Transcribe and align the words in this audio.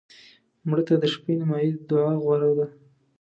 مړه 0.67 0.83
ته 0.87 0.93
د 1.01 1.03
شپه 1.13 1.31
نیمایي 1.39 1.69
دعا 1.89 2.11
غوره 2.23 2.51
ده 2.57 2.65